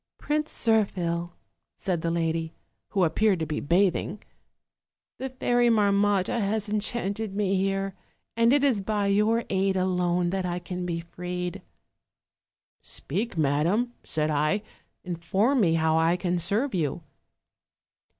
"'Prince 0.17 0.51
Zirphil,' 0.51 1.29
said 1.77 2.01
the 2.01 2.09
lady, 2.09 2.55
who 2.89 3.03
appeared 3.03 3.37
to 3.37 3.45
be 3.45 3.59
bathing, 3.59 4.19
'the 5.19 5.29
Fairy 5.29 5.69
Marmotta 5.69 6.39
has 6.39 6.67
enchanted 6.67 7.35
me 7.35 7.55
here, 7.55 7.93
and 8.35 8.51
it 8.51 8.63
is 8.63 8.81
by 8.81 9.05
your 9.05 9.43
aid 9.51 9.77
alone 9.77 10.31
that 10.31 10.43
I 10.43 10.57
can 10.57 10.87
be 10.87 11.01
freed.'" 11.01 11.61
'Speak, 12.81 13.37
madam,' 13.37 13.93
said 14.03 14.31
I, 14.31 14.63
'inform 15.03 15.61
me 15.61 15.75
how 15.75 15.99
I 15.99 16.17
can 16.17 16.39
serve 16.39 16.73
you.' 16.73 17.03